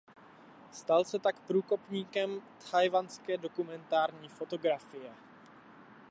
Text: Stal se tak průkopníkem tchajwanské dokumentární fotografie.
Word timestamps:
Stal 0.71 1.05
se 1.05 1.19
tak 1.19 1.39
průkopníkem 1.39 2.41
tchajwanské 2.57 3.37
dokumentární 3.37 4.29
fotografie. 4.29 5.11